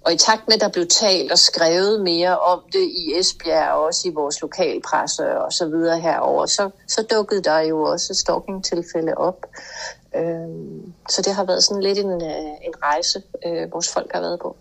og 0.04 0.12
i 0.12 0.16
takt 0.16 0.48
med, 0.48 0.54
at 0.54 0.60
der 0.60 0.68
blev 0.68 0.86
talt 0.86 1.32
og 1.32 1.38
skrevet 1.38 2.00
mere 2.02 2.38
om 2.38 2.60
det 2.72 2.82
i 2.82 3.18
Esbjerg, 3.18 3.72
og 3.72 3.84
også 3.84 4.08
i 4.08 4.12
vores 4.14 4.42
lokalpresse 4.42 5.38
og 5.38 5.52
så 5.52 5.66
videre 5.66 6.00
herover, 6.00 6.46
så, 6.46 6.70
så 6.88 7.06
dukkede 7.10 7.42
der 7.42 7.58
jo 7.58 7.82
også 7.82 8.14
stalking-tilfælde 8.14 9.14
op. 9.14 9.46
Øhm, 10.16 10.92
så 11.08 11.22
det 11.22 11.34
har 11.34 11.44
været 11.44 11.62
sådan 11.64 11.82
lidt 11.82 11.98
en, 11.98 12.10
øh, 12.10 12.66
en 12.66 12.74
rejse, 12.82 13.22
øh, 13.46 13.72
vores 13.72 13.92
folk 13.92 14.12
har 14.12 14.20
været 14.20 14.40
på. 14.40 14.56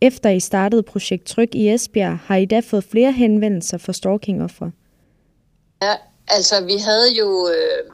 Efter 0.00 0.30
I 0.30 0.40
startede 0.40 0.82
projekt 0.82 1.26
Tryk 1.26 1.54
i 1.54 1.70
Esbjerg, 1.74 2.18
har 2.18 2.36
I 2.36 2.44
da 2.44 2.60
fået 2.60 2.84
flere 2.84 3.12
henvendelser 3.12 3.78
for 3.78 3.92
stalking-offer? 3.92 4.70
Ja, 5.82 5.94
altså 6.28 6.64
vi 6.64 6.76
havde 6.76 7.08
jo, 7.18 7.48
øh, 7.48 7.92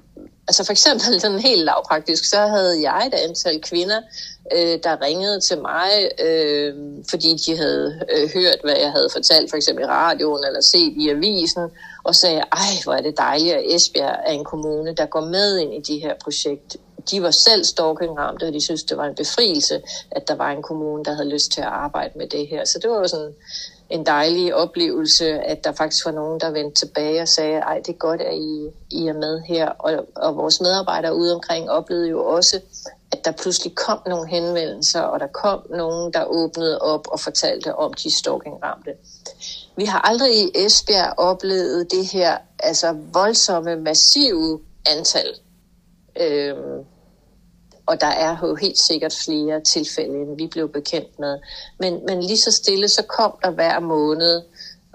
altså 0.48 0.64
for 0.64 0.72
eksempel 0.72 1.20
sådan 1.20 1.38
helt 1.38 1.64
lavpraktisk, 1.64 2.24
så 2.24 2.40
havde 2.46 2.82
jeg 2.82 3.06
et 3.06 3.14
antal 3.14 3.60
kvinder, 3.60 4.00
øh, 4.56 4.78
der 4.84 5.02
ringede 5.02 5.40
til 5.40 5.58
mig, 5.60 5.90
øh, 6.26 6.74
fordi 7.10 7.36
de 7.46 7.56
havde 7.56 8.00
øh, 8.14 8.30
hørt, 8.34 8.58
hvad 8.64 8.76
jeg 8.84 8.90
havde 8.90 9.08
fortalt, 9.12 9.50
for 9.50 9.56
eksempel 9.56 9.84
i 9.84 9.86
radioen 9.86 10.44
eller 10.46 10.60
set 10.60 10.92
i 10.96 11.10
avisen, 11.10 11.62
og 12.04 12.14
sagde, 12.14 12.42
ej, 12.52 12.72
hvor 12.84 12.92
er 12.92 13.02
det 13.02 13.18
dejligt, 13.18 13.54
at 13.54 13.74
Esbjerg 13.74 14.16
er 14.26 14.32
en 14.32 14.44
kommune, 14.44 14.94
der 14.94 15.06
går 15.06 15.20
med 15.20 15.58
ind 15.58 15.74
i 15.74 15.92
de 15.92 15.98
her 15.98 16.14
projekt. 16.24 16.76
De 17.10 17.22
var 17.22 17.30
selv 17.30 17.64
stalkingramte, 17.64 18.44
og 18.44 18.52
de 18.52 18.60
synes, 18.60 18.82
det 18.82 18.96
var 18.96 19.04
en 19.04 19.14
befrielse, 19.14 19.82
at 20.10 20.28
der 20.28 20.34
var 20.34 20.50
en 20.50 20.62
kommune, 20.62 21.04
der 21.04 21.14
havde 21.14 21.28
lyst 21.28 21.52
til 21.52 21.60
at 21.60 21.66
arbejde 21.66 22.18
med 22.18 22.28
det 22.28 22.46
her. 22.46 22.64
Så 22.64 22.78
det 22.82 22.90
var 22.90 22.96
jo 22.96 23.08
sådan 23.08 23.34
en 23.90 24.06
dejlig 24.06 24.54
oplevelse, 24.54 25.26
at 25.26 25.64
der 25.64 25.72
faktisk 25.72 26.04
var 26.04 26.12
nogen, 26.12 26.40
der 26.40 26.50
vendte 26.50 26.86
tilbage 26.86 27.22
og 27.22 27.28
sagde, 27.28 27.58
ej, 27.58 27.80
det 27.86 27.88
er 27.88 27.98
godt, 27.98 28.20
at 28.20 28.34
I, 28.34 28.70
I 28.90 29.06
er 29.06 29.12
med 29.12 29.40
her. 29.40 29.68
Og, 29.68 30.06
og 30.16 30.36
vores 30.36 30.60
medarbejdere 30.60 31.16
ude 31.16 31.34
omkring 31.34 31.70
oplevede 31.70 32.08
jo 32.08 32.24
også, 32.24 32.60
at 33.12 33.24
der 33.24 33.32
pludselig 33.32 33.74
kom 33.74 33.98
nogle 34.06 34.28
henvendelser, 34.28 35.00
og 35.00 35.20
der 35.20 35.26
kom 35.26 35.66
nogen, 35.70 36.12
der 36.12 36.24
åbnede 36.24 36.78
op 36.78 37.08
og 37.08 37.20
fortalte 37.20 37.74
om 37.74 37.92
de 37.92 38.16
stalkingramte. 38.16 38.90
Vi 39.76 39.84
har 39.84 39.98
aldrig 39.98 40.30
i 40.34 40.50
Esbjerg 40.54 41.14
oplevet 41.16 41.90
det 41.90 42.06
her 42.06 42.38
altså 42.58 42.96
voldsomme, 43.12 43.76
massive 43.76 44.60
antal. 44.86 45.34
Øhm, 46.20 46.84
og 47.88 48.00
der 48.00 48.06
er 48.06 48.36
jo 48.42 48.54
helt 48.54 48.78
sikkert 48.78 49.14
flere 49.24 49.60
tilfælde, 49.60 50.14
end 50.22 50.36
vi 50.36 50.46
blev 50.46 50.72
bekendt 50.72 51.18
med. 51.18 51.38
Men, 51.80 52.00
men 52.06 52.22
lige 52.22 52.38
så 52.38 52.52
stille, 52.52 52.88
så 52.88 53.02
kom 53.02 53.32
der 53.42 53.50
hver 53.50 53.80
måned 53.80 54.42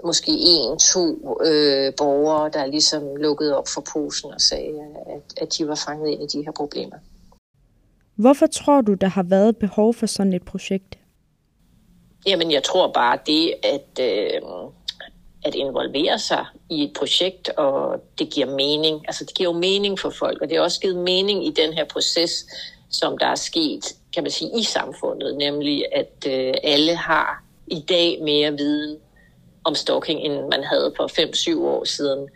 måske 0.04 0.32
en, 0.32 0.78
to 0.78 1.06
øh, 1.44 1.92
borgere, 1.96 2.50
der 2.50 2.66
ligesom 2.66 3.16
lukkede 3.16 3.58
op 3.58 3.68
for 3.68 3.84
posen 3.92 4.32
og 4.34 4.40
sagde, 4.40 4.80
at, 5.14 5.42
at 5.42 5.58
de 5.58 5.68
var 5.68 5.74
fanget 5.74 6.10
ind 6.10 6.22
i 6.22 6.38
de 6.38 6.44
her 6.44 6.52
problemer. 6.52 6.96
Hvorfor 8.16 8.46
tror 8.46 8.80
du, 8.80 8.94
der 8.94 9.08
har 9.08 9.22
været 9.22 9.56
behov 9.56 9.94
for 9.94 10.06
sådan 10.06 10.32
et 10.32 10.42
projekt? 10.42 10.98
Jamen, 12.26 12.50
jeg 12.50 12.62
tror 12.62 12.92
bare 12.92 13.18
det, 13.26 13.54
at, 13.62 14.00
øh, 14.00 14.40
at 15.44 15.54
involvere 15.54 16.18
sig 16.18 16.46
i 16.70 16.84
et 16.84 16.92
projekt, 16.98 17.48
og 17.48 18.00
det 18.18 18.30
giver 18.30 18.46
mening. 18.56 19.04
Altså, 19.08 19.24
det 19.24 19.34
giver 19.34 19.52
jo 19.52 19.58
mening 19.58 19.98
for 19.98 20.10
folk, 20.10 20.42
og 20.42 20.48
det 20.48 20.56
har 20.56 20.64
også 20.64 20.80
givet 20.80 20.96
mening 20.96 21.46
i 21.46 21.50
den 21.50 21.72
her 21.72 21.84
proces, 21.84 22.46
som 23.00 23.18
der 23.18 23.26
er 23.26 23.34
sket, 23.34 23.94
kan 24.14 24.22
man 24.22 24.30
sige, 24.30 24.50
i 24.58 24.62
samfundet, 24.62 25.36
nemlig 25.36 25.84
at 25.92 26.26
øh, 26.26 26.54
alle 26.62 26.96
har 26.96 27.44
i 27.66 27.80
dag 27.88 28.18
mere 28.22 28.52
viden 28.52 28.98
om 29.64 29.74
stalking, 29.74 30.20
end 30.20 30.32
man 30.32 30.64
havde 30.64 30.92
for 30.96 31.06
5-7 31.56 31.60
år 31.60 31.84
siden 31.84 32.28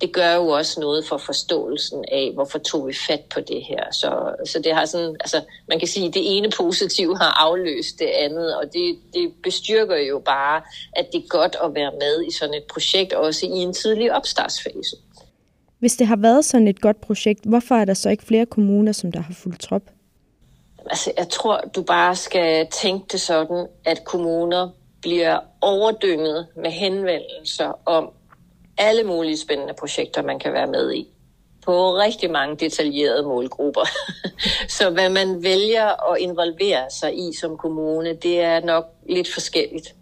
det 0.00 0.12
gør 0.12 0.34
jo 0.34 0.48
også 0.48 0.80
noget 0.80 1.04
for 1.04 1.16
forståelsen 1.16 2.04
af, 2.12 2.30
hvorfor 2.34 2.58
tog 2.58 2.88
vi 2.88 2.94
fat 3.08 3.20
på 3.34 3.40
det 3.40 3.64
her. 3.64 3.84
Så, 3.92 4.34
så 4.44 4.58
det 4.64 4.74
har 4.74 4.84
sådan, 4.84 5.16
altså, 5.20 5.40
man 5.68 5.78
kan 5.78 5.88
sige, 5.88 6.08
at 6.08 6.14
det 6.14 6.36
ene 6.36 6.50
positive 6.56 7.18
har 7.18 7.44
afløst 7.46 7.98
det 7.98 8.06
andet, 8.06 8.56
og 8.56 8.64
det, 8.72 8.98
det 9.14 9.32
bestyrker 9.42 9.96
jo 9.96 10.18
bare, 10.18 10.62
at 10.92 11.06
det 11.12 11.18
er 11.18 11.28
godt 11.28 11.56
at 11.64 11.74
være 11.74 11.92
med 11.92 12.24
i 12.28 12.32
sådan 12.32 12.54
et 12.54 12.64
projekt, 12.64 13.12
også 13.12 13.46
i 13.46 13.50
en 13.50 13.72
tidlig 13.72 14.12
opstartsfase. 14.12 14.96
Hvis 15.78 15.96
det 15.96 16.06
har 16.06 16.16
været 16.16 16.44
sådan 16.44 16.68
et 16.68 16.80
godt 16.80 17.00
projekt, 17.00 17.44
hvorfor 17.44 17.74
er 17.74 17.84
der 17.84 17.94
så 17.94 18.10
ikke 18.10 18.24
flere 18.24 18.46
kommuner, 18.46 18.92
som 18.92 19.12
der 19.12 19.20
har 19.20 19.34
fulgt 19.34 19.60
trop? 19.60 19.82
Altså, 20.90 21.12
jeg 21.16 21.28
tror, 21.28 21.60
du 21.74 21.82
bare 21.82 22.16
skal 22.16 22.66
tænke 22.66 23.06
det 23.12 23.20
sådan, 23.20 23.66
at 23.84 24.04
kommuner 24.04 24.68
bliver 25.02 25.38
overdynget 25.60 26.46
med 26.56 26.70
henvendelser 26.70 27.88
om, 27.88 28.10
alle 28.78 29.04
mulige 29.04 29.38
spændende 29.38 29.74
projekter, 29.74 30.22
man 30.22 30.38
kan 30.38 30.52
være 30.52 30.66
med 30.66 30.92
i 30.92 31.08
på 31.64 31.96
rigtig 31.96 32.30
mange 32.30 32.56
detaljerede 32.56 33.22
målgrupper. 33.22 33.88
Så 34.78 34.90
hvad 34.90 35.10
man 35.10 35.42
vælger 35.42 36.12
at 36.12 36.18
involvere 36.18 36.90
sig 37.00 37.18
i 37.18 37.32
som 37.40 37.56
kommune, 37.56 38.14
det 38.14 38.40
er 38.40 38.60
nok 38.60 38.84
lidt 39.08 39.32
forskelligt. 39.32 39.94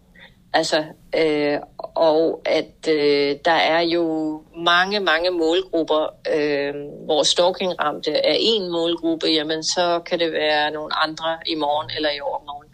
Altså, 0.52 0.84
øh, 1.16 1.58
og 1.94 2.42
at 2.44 2.88
øh, 2.88 3.36
der 3.44 3.50
er 3.50 3.80
jo 3.80 4.42
mange, 4.56 5.00
mange 5.00 5.30
målgrupper, 5.30 6.06
øh, 6.34 6.74
hvor 7.04 7.22
stalking-ramte 7.22 8.10
er 8.10 8.36
en 8.38 8.70
målgruppe, 8.70 9.26
jamen 9.26 9.62
så 9.62 10.00
kan 10.06 10.18
det 10.18 10.32
være 10.32 10.70
nogle 10.70 10.94
andre 11.02 11.38
i 11.46 11.54
morgen 11.54 11.90
eller 11.96 12.10
i 12.10 12.20
overmorgen. 12.20 12.68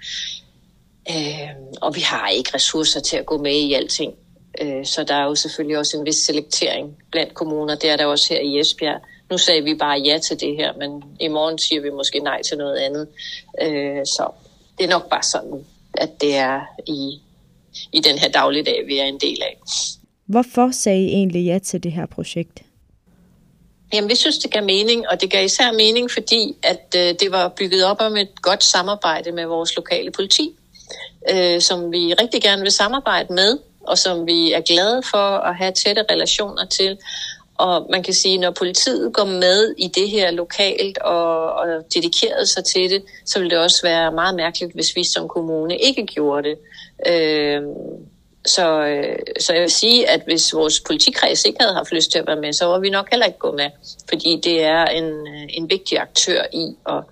Øh, 1.11 1.51
og 1.83 1.97
vi 1.97 2.01
har 2.01 2.29
ikke 2.29 2.51
ressourcer 2.55 3.01
til 3.01 3.17
at 3.17 3.27
gå 3.27 3.39
med 3.39 3.53
i 3.53 3.73
alting. 3.73 4.15
Øh, 4.61 4.87
så 4.87 5.05
der 5.05 5.15
er 5.15 5.25
jo 5.25 5.35
selvfølgelig 5.35 5.79
også 5.79 5.97
en 5.97 6.07
vis 6.07 6.17
selektering 6.17 6.97
blandt 7.11 7.35
kommuner. 7.35 7.75
Det 7.75 7.91
er 7.91 7.97
der 7.97 8.07
også 8.07 8.35
her 8.35 8.41
i 8.41 8.61
Esbjerg. 8.61 9.01
Nu 9.31 9.39
sagde 9.39 9.63
vi 9.63 9.75
bare 9.75 9.99
ja 9.99 10.19
til 10.19 10.41
det 10.41 10.57
her, 10.57 10.73
men 10.73 11.05
i 11.21 11.29
morgen 11.29 11.59
siger 11.59 11.81
vi 11.83 11.91
måske 11.91 12.19
nej 12.19 12.43
til 12.43 12.59
noget 12.59 12.77
andet. 12.77 13.09
Øh, 13.63 14.07
så 14.07 14.31
det 14.79 14.85
er 14.85 14.91
nok 14.91 15.09
bare 15.11 15.23
sådan, 15.23 15.65
at 15.95 16.21
det 16.21 16.37
er 16.37 16.61
i, 16.87 17.21
i 17.93 18.01
den 18.01 18.19
her 18.19 18.29
dagligdag, 18.29 18.83
vi 18.87 18.99
er 18.99 19.05
en 19.05 19.19
del 19.19 19.43
af. 19.43 19.57
Hvorfor 20.27 20.71
sagde 20.71 21.03
I 21.03 21.07
egentlig 21.07 21.45
ja 21.45 21.59
til 21.59 21.83
det 21.83 21.93
her 21.93 22.07
projekt? 22.07 22.63
Jamen, 23.95 24.11
vi 24.11 24.15
synes, 24.15 24.39
det 24.39 24.51
gav 24.51 24.65
mening, 24.65 25.09
og 25.09 25.21
det 25.21 25.31
gav 25.31 25.45
især 25.45 25.73
mening, 25.73 26.11
fordi 26.11 26.57
at 26.63 26.95
øh, 26.97 27.15
det 27.21 27.29
var 27.31 27.49
bygget 27.49 27.85
op 27.85 28.01
om 28.01 28.17
et 28.17 28.43
godt 28.43 28.65
samarbejde 28.65 29.33
med 29.33 29.47
vores 29.47 29.77
lokale 29.77 30.11
politi, 30.11 30.51
øh, 31.33 31.61
som 31.61 31.93
vi 31.93 32.15
rigtig 32.15 32.43
gerne 32.43 32.63
vil 32.63 32.71
samarbejde 32.71 33.33
med 33.33 33.59
og 33.81 33.99
som 33.99 34.27
vi 34.27 34.53
er 34.53 34.61
glade 34.61 35.03
for 35.11 35.39
at 35.49 35.57
have 35.57 35.73
tætte 35.73 36.05
relationer 36.11 36.65
til. 36.65 36.99
Og 37.61 37.87
man 37.91 38.03
kan 38.03 38.15
sige, 38.15 38.39
når 38.39 38.51
politiet 38.51 39.13
går 39.13 39.25
med 39.25 39.75
i 39.79 39.89
det 39.89 40.11
her 40.11 40.31
lokalt 40.31 40.99
og, 40.99 41.53
og 41.53 41.67
dedikerede 41.95 42.47
sig 42.47 42.65
til 42.65 42.91
det, 42.91 43.03
så 43.27 43.41
vil 43.41 43.51
det 43.51 43.59
også 43.59 43.83
være 43.83 44.13
meget 44.13 44.35
mærkeligt, 44.35 44.75
hvis 44.75 44.97
vi 44.97 45.05
som 45.05 45.29
kommune 45.29 45.77
ikke 45.77 46.07
gjorde 46.07 46.49
det. 46.49 46.59
Øh, 47.07 47.63
så, 48.47 48.87
øh, 48.87 49.19
så 49.41 49.53
jeg 49.53 49.63
vil 49.63 49.71
sige, 49.71 50.11
at 50.11 50.23
hvis 50.25 50.55
vores 50.55 50.81
politikreds 50.81 51.45
ikke 51.45 51.59
havde 51.61 51.75
haft 51.75 51.93
lyst 51.93 52.11
til 52.11 52.19
at 52.19 52.27
være 52.27 52.41
med, 52.41 52.53
så 52.53 52.67
var 52.67 52.79
vi 52.79 52.91
nok 52.91 53.11
heller 53.11 53.27
ikke 53.27 53.39
gået 53.39 53.55
med. 53.55 53.71
Fordi 54.09 54.41
det 54.45 54.63
er 54.63 54.85
en, 54.85 55.05
øh, 55.05 55.47
en 55.49 55.71
vigtig 55.71 55.99
aktør 55.99 56.43
i 56.53 56.77
at, 56.89 57.03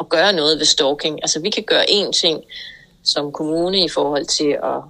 at 0.00 0.08
gøre 0.08 0.32
noget 0.32 0.58
ved 0.58 0.66
stalking. 0.66 1.22
Altså 1.22 1.40
vi 1.40 1.50
kan 1.50 1.62
gøre 1.62 1.84
én 1.90 2.12
ting 2.12 2.44
som 3.04 3.32
kommune 3.32 3.84
i 3.84 3.88
forhold 3.88 4.26
til 4.26 4.50
at 4.62 4.80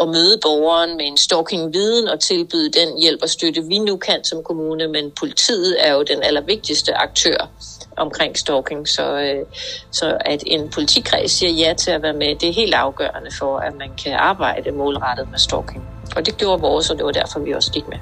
at, 0.00 0.08
møde 0.08 0.38
borgeren 0.42 0.96
med 0.96 1.06
en 1.06 1.16
stalking-viden 1.16 2.08
og 2.08 2.20
tilbyde 2.20 2.70
den 2.70 2.98
hjælp 3.02 3.22
og 3.22 3.28
støtte, 3.28 3.62
vi 3.62 3.78
nu 3.78 3.96
kan 3.96 4.24
som 4.24 4.42
kommune, 4.42 4.88
men 4.88 5.12
politiet 5.18 5.76
er 5.86 5.94
jo 5.94 6.02
den 6.02 6.22
allervigtigste 6.22 6.94
aktør 6.94 7.50
omkring 7.96 8.38
stalking, 8.38 8.88
så, 8.88 9.20
øh, 9.20 9.44
så 9.90 10.18
at 10.20 10.42
en 10.46 10.68
politikreds 10.68 11.30
siger 11.30 11.52
ja 11.52 11.74
til 11.74 11.90
at 11.90 12.02
være 12.02 12.12
med, 12.12 12.36
det 12.36 12.48
er 12.48 12.52
helt 12.52 12.74
afgørende 12.74 13.30
for, 13.38 13.58
at 13.58 13.74
man 13.78 13.90
kan 14.04 14.12
arbejde 14.12 14.70
målrettet 14.70 15.30
med 15.30 15.38
stalking. 15.38 15.82
Og 16.16 16.26
det 16.26 16.36
gjorde 16.36 16.60
vores, 16.60 16.90
og 16.90 16.96
det 16.96 17.04
var 17.04 17.12
derfor, 17.12 17.40
vi 17.40 17.52
også 17.52 17.72
gik 17.72 17.88
med. 17.88 17.98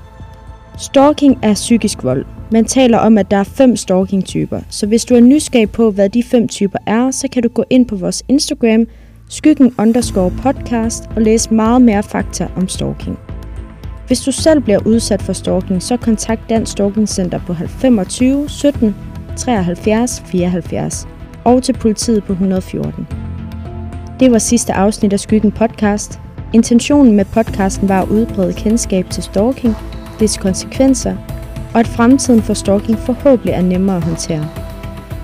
Stalking 0.78 1.38
er 1.42 1.54
psykisk 1.54 1.98
vold. 2.02 2.26
Man 2.50 2.64
taler 2.64 2.98
om, 2.98 3.18
at 3.18 3.30
der 3.30 3.36
er 3.36 3.44
fem 3.44 3.76
stalking-typer, 3.76 4.60
så 4.70 4.86
hvis 4.86 5.04
du 5.04 5.14
er 5.14 5.20
nysgerrig 5.20 5.72
på, 5.72 5.90
hvad 5.90 6.08
de 6.08 6.22
fem 6.22 6.48
typer 6.48 6.78
er, 6.86 7.10
så 7.10 7.28
kan 7.32 7.42
du 7.42 7.48
gå 7.48 7.64
ind 7.70 7.88
på 7.88 7.96
vores 7.96 8.22
Instagram– 8.28 8.86
skyggen 9.28 9.74
underscore 9.78 10.30
podcast 10.30 11.04
og 11.16 11.22
læse 11.22 11.54
meget 11.54 11.82
mere 11.82 12.02
fakta 12.02 12.48
om 12.56 12.68
stalking. 12.68 13.18
Hvis 14.06 14.20
du 14.20 14.32
selv 14.32 14.60
bliver 14.60 14.86
udsat 14.86 15.22
for 15.22 15.32
stalking, 15.32 15.82
så 15.82 15.96
kontakt 15.96 16.40
Dansk 16.48 16.72
Stalking 16.72 17.08
Center 17.08 17.40
på 17.46 17.54
25 17.54 18.48
17 18.48 18.96
73 19.36 20.22
74 20.26 21.08
og 21.44 21.62
til 21.62 21.72
politiet 21.72 22.24
på 22.24 22.32
114. 22.32 23.06
Det 24.20 24.32
var 24.32 24.38
sidste 24.38 24.72
afsnit 24.72 25.12
af 25.12 25.20
Skyggen 25.20 25.52
podcast. 25.52 26.20
Intentionen 26.52 27.16
med 27.16 27.24
podcasten 27.24 27.88
var 27.88 28.02
at 28.02 28.08
udbrede 28.08 28.52
kendskab 28.52 29.10
til 29.10 29.22
stalking, 29.22 29.74
dets 30.20 30.36
konsekvenser, 30.36 31.16
og 31.74 31.80
at 31.80 31.88
fremtiden 31.88 32.42
for 32.42 32.54
stalking 32.54 32.98
forhåbentlig 32.98 33.54
er 33.54 33.62
nemmere 33.62 33.96
at 33.96 34.04
håndtere. 34.04 34.48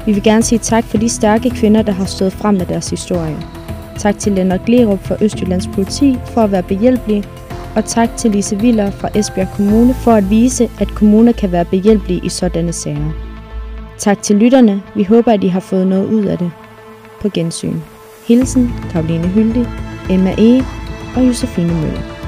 Vi 0.06 0.12
vil 0.12 0.22
gerne 0.22 0.42
sige 0.42 0.58
tak 0.58 0.84
for 0.84 0.98
de 0.98 1.08
stærke 1.08 1.50
kvinder, 1.50 1.82
der 1.82 1.92
har 1.92 2.04
stået 2.04 2.32
frem 2.32 2.54
med 2.54 2.66
deres 2.66 2.90
historier. 2.90 3.59
Tak 4.00 4.18
til 4.18 4.32
Lennart 4.32 4.64
Glerup 4.66 5.06
fra 5.06 5.16
Østjyllands 5.20 5.66
Politi 5.66 6.18
for 6.26 6.40
at 6.40 6.52
være 6.52 6.62
behjælpelig, 6.62 7.24
og 7.76 7.84
tak 7.84 8.16
til 8.16 8.30
Lise 8.30 8.56
Viller 8.60 8.90
fra 8.90 9.08
Esbjerg 9.14 9.48
Kommune 9.56 9.94
for 9.94 10.12
at 10.12 10.30
vise, 10.30 10.70
at 10.80 10.88
kommuner 10.88 11.32
kan 11.32 11.52
være 11.52 11.64
behjælpelige 11.64 12.20
i 12.24 12.28
sådanne 12.28 12.72
sager. 12.72 13.12
Tak 13.98 14.22
til 14.22 14.36
lytterne. 14.36 14.82
Vi 14.94 15.02
håber, 15.02 15.32
at 15.32 15.44
I 15.44 15.48
har 15.48 15.60
fået 15.60 15.86
noget 15.86 16.06
ud 16.06 16.24
af 16.24 16.38
det. 16.38 16.50
På 17.20 17.28
gensyn. 17.34 17.76
Hilsen, 18.28 18.72
Karoline 18.90 19.28
Hyldig, 19.28 19.66
Emma 20.10 20.34
E. 20.38 20.64
og 21.16 21.26
Josefine 21.26 21.74
Møller. 21.74 22.19